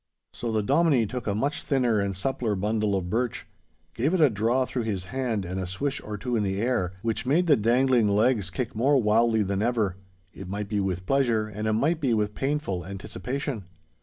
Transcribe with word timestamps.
So 0.33 0.51
the 0.51 0.63
Dominie 0.63 1.05
took 1.05 1.27
a 1.27 1.35
much 1.35 1.61
thinner 1.61 1.99
and 1.99 2.15
suppler 2.15 2.59
bundle 2.59 2.95
of 2.97 3.07
birch, 3.11 3.45
gave 3.93 4.15
it 4.15 4.19
a 4.19 4.31
draw 4.31 4.65
through 4.65 4.81
his 4.81 5.05
hand 5.13 5.45
and 5.45 5.59
a 5.59 5.67
swish 5.67 6.01
or 6.01 6.17
two 6.17 6.35
in 6.35 6.41
the 6.41 6.59
air, 6.59 6.93
which 7.03 7.27
made 7.27 7.45
the 7.45 7.55
dangling 7.55 8.09
legs 8.09 8.49
kick 8.49 8.73
more 8.75 8.99
wildly 8.99 9.43
than 9.43 9.61
ever—it 9.61 10.49
might 10.49 10.69
be 10.69 10.79
with 10.79 11.05
pleasure 11.05 11.47
and 11.47 11.67
it 11.67 11.73
might 11.73 12.01
be 12.01 12.15
with 12.15 12.33
painful 12.33 12.83
anticipation. 12.83 13.65